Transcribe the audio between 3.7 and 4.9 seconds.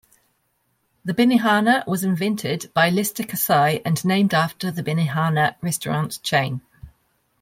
and named after the